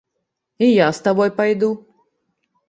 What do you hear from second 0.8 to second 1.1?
з